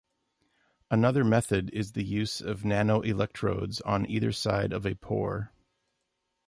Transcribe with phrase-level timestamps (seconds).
[0.89, 5.53] Another method is the use of nanoelectrodes on either side of a pore.